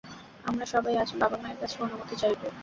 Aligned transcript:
আমরা 0.43 0.65
সবাই 0.65 0.93
আজ 0.97 1.09
বাবা-মায়ের 1.21 1.59
কাছে 1.61 1.75
অনুমতি 1.83 2.15
চাইব। 2.21 2.41